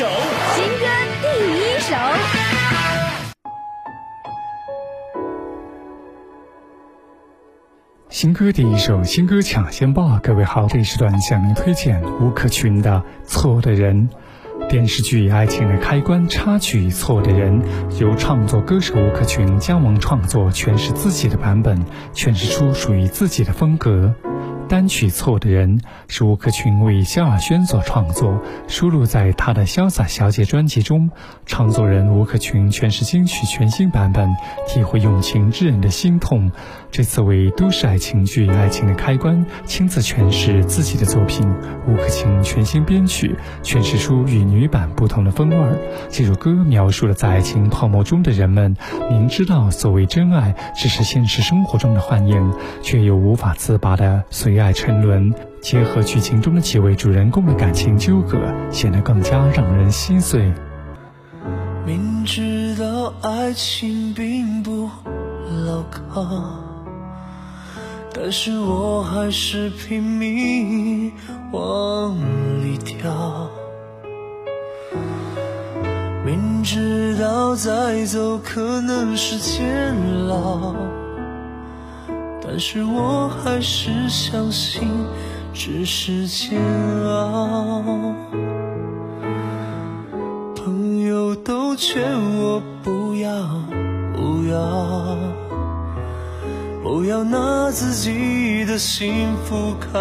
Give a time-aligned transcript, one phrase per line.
[0.00, 0.06] 首，
[0.54, 0.86] 新歌
[1.20, 1.28] 第
[1.60, 1.94] 一首。
[8.08, 10.18] 新歌第一首，新歌抢先报。
[10.22, 14.08] 各位好，这一时段向您推荐吴克群的《错的人》。
[14.70, 17.62] 电视剧《爱情的开关》插曲《错的人》，
[18.00, 24.14] 由创作歌手吴克群加盟创作诠释自己的版本，诠释出属于自己的风格。
[24.70, 31.10] 单曲《错的人》是吴克群为萧亚轩所创作，收录在他的《潇洒小姐》专辑中。
[31.44, 34.32] 创作人吴克群诠释金曲全新版本，
[34.68, 36.52] 体会用情之人的心痛。
[36.92, 41.44] 这次为都市爱情剧《爱情的开关》亲自诠释自己的作品，
[41.88, 45.76] 吴克群全新编曲，诠释出与女版不同的风味儿。
[46.10, 48.76] 这首歌描述了在爱情泡沫中的人们，
[49.10, 52.52] 明知道所谓真爱只是现实生活中的幻影，
[52.84, 54.59] 却又无法自拔的随。
[54.60, 58.38] 爱沉沦，结合剧情中的几位主人公的感情纠葛，
[58.70, 60.52] 显得更加让人心碎。
[61.86, 64.88] 明知道爱情并不
[65.66, 66.24] 牢靠，
[68.14, 71.10] 但是我还是拼命
[71.52, 72.16] 往
[72.62, 73.50] 里跳。
[76.24, 80.74] 明知道再走可能是监牢。
[82.52, 84.82] 但是我还是相信，
[85.54, 86.60] 只是煎
[87.04, 87.80] 熬。
[90.56, 92.02] 朋友都劝
[92.40, 93.30] 我不要，
[94.12, 95.16] 不要，
[96.82, 100.00] 不要拿自己的幸福开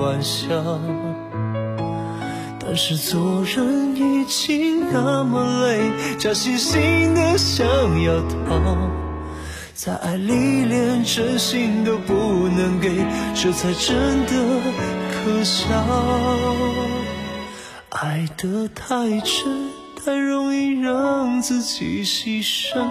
[0.00, 0.48] 玩笑。
[2.58, 7.64] 但是做人已经那么累，假惺惺的想
[8.02, 9.03] 要逃。
[9.74, 12.14] 在爱里连真心都不
[12.46, 12.88] 能给，
[13.34, 14.60] 这才真的
[15.10, 15.66] 可笑。
[17.90, 19.70] 爱得太真，
[20.04, 22.86] 太容易让自己牺牲，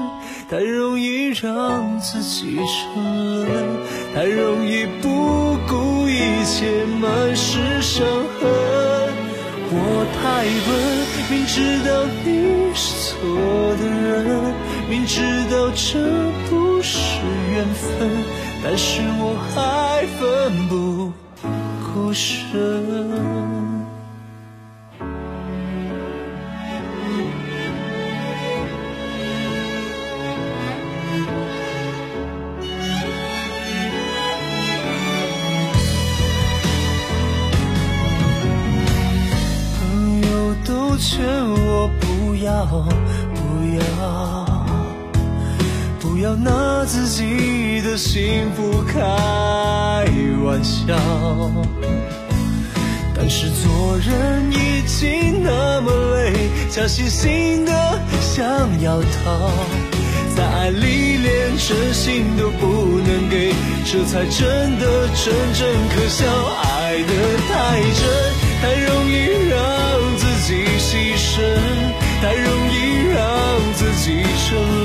[0.50, 3.48] 太容易让自己沉沦，
[4.14, 8.52] 太容易不顾一切，满是伤痕。
[9.72, 13.16] 我太笨，明知道你是错
[13.78, 14.54] 的人，
[14.90, 15.98] 明知道这
[16.50, 16.63] 不。
[16.84, 17.00] 是
[17.54, 18.10] 缘分，
[18.62, 21.14] 但是我还奋不
[21.94, 22.44] 顾身。
[39.80, 39.82] 朋
[40.22, 42.66] 友都劝我不要，
[43.34, 43.42] 不
[43.78, 43.82] 要。
[46.00, 46.52] 不要那
[46.86, 49.00] 自己的幸福开
[50.44, 50.94] 玩笑，
[53.16, 56.34] 但是做人已经那么累，
[56.70, 57.72] 假惺惺的
[58.20, 58.46] 想
[58.82, 59.50] 要逃，
[60.36, 63.54] 在爱里连真心都不能给，
[63.86, 65.66] 这才真的真正
[65.96, 66.26] 可笑。
[66.64, 67.14] 爱得
[67.48, 68.04] 太真，
[68.62, 69.14] 太容易
[69.48, 69.58] 让
[70.18, 71.42] 自己牺牲，
[72.22, 73.18] 太容易让
[73.74, 74.83] 自己沉沦。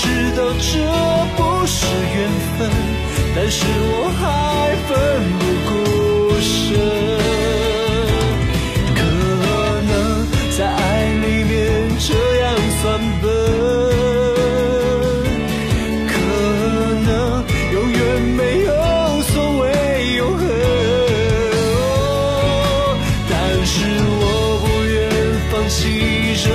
[0.00, 0.04] 知
[0.36, 0.70] 道这
[1.36, 1.76] 不是
[2.14, 2.16] 缘
[2.56, 2.70] 分
[3.34, 4.22] 但是我还
[4.86, 4.90] 奋
[5.38, 5.70] 不顾
[6.40, 6.48] 身。
[8.94, 8.98] 可
[9.90, 9.92] 能
[10.56, 10.78] 在爱
[11.14, 11.52] 里面
[11.98, 12.08] 这
[12.42, 12.46] 样
[12.80, 12.82] 算
[13.22, 13.24] 笨
[16.06, 16.10] 可
[17.06, 17.08] 能
[17.72, 17.98] 永远
[18.36, 18.72] 没有
[19.22, 19.66] 所谓
[20.16, 20.42] 永恒。
[23.28, 23.32] 但
[23.66, 23.74] 是
[24.20, 24.22] 我
[24.64, 24.96] 不愿
[25.50, 25.76] 放弃
[26.44, 26.46] 这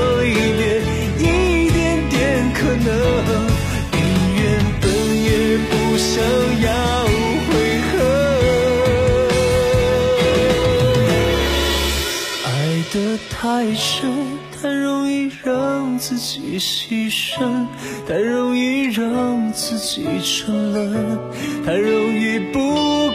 [12.94, 17.66] 得太深，太容易让自己牺牲，
[18.08, 21.18] 太容易让自己沉沦，
[21.66, 22.60] 太容易不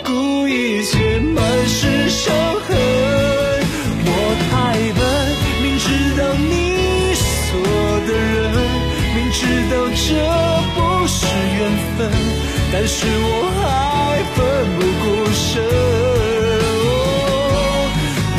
[0.04, 2.34] 顾一切，满是伤
[2.66, 2.76] 痕。
[4.04, 4.10] 我
[4.50, 5.00] 太笨，
[5.62, 5.86] 明知
[6.18, 7.54] 道你是错
[8.08, 8.50] 的人，
[9.14, 10.02] 明知道这
[10.74, 11.22] 不是
[11.56, 12.10] 缘分，
[12.72, 13.26] 但是我
[13.60, 13.62] 还
[14.34, 14.36] 奋
[14.74, 15.62] 不顾身。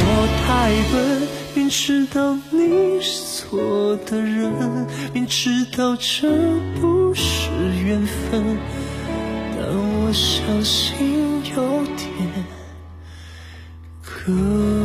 [0.01, 0.47] 我太
[0.91, 1.18] 笨。
[1.69, 4.51] 知道你是错的人，
[5.13, 6.27] 明知道这
[6.81, 7.49] 不是
[7.85, 8.57] 缘分，
[9.55, 12.07] 但我相信有点
[14.01, 14.78] 可。